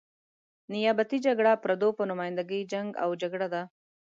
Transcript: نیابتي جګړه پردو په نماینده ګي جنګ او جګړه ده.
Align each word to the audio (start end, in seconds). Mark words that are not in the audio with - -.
نیابتي 0.73 1.17
جګړه 1.25 1.51
پردو 1.63 1.89
په 1.97 2.03
نماینده 2.09 2.43
ګي 2.49 2.59
جنګ 2.71 2.89
او 3.03 3.09
جګړه 3.21 3.47
ده. 3.53 3.61